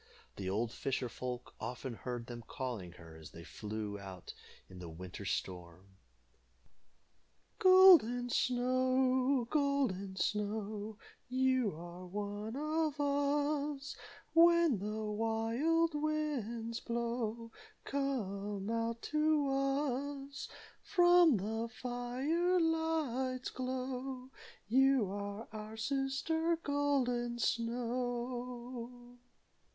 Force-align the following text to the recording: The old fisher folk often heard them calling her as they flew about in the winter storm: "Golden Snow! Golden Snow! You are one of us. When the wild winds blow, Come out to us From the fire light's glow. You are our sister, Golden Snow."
The 0.35 0.49
old 0.49 0.71
fisher 0.71 1.07
folk 1.09 1.53
often 1.59 1.93
heard 1.93 2.25
them 2.25 2.43
calling 2.47 2.93
her 2.93 3.15
as 3.17 3.29
they 3.29 3.43
flew 3.43 3.97
about 3.97 4.33
in 4.67 4.79
the 4.79 4.89
winter 4.89 5.25
storm: 5.25 5.89
"Golden 7.59 8.27
Snow! 8.31 9.45
Golden 9.51 10.15
Snow! 10.15 10.97
You 11.29 11.75
are 11.75 12.07
one 12.07 12.55
of 12.55 12.99
us. 12.99 13.95
When 14.33 14.79
the 14.79 15.03
wild 15.11 15.93
winds 15.93 16.79
blow, 16.79 17.51
Come 17.85 18.71
out 18.71 19.03
to 19.03 19.49
us 19.51 20.49
From 20.81 21.37
the 21.37 21.67
fire 21.71 22.59
light's 22.59 23.51
glow. 23.51 24.31
You 24.67 25.11
are 25.11 25.47
our 25.51 25.77
sister, 25.77 26.55
Golden 26.55 27.37
Snow." 27.37 29.19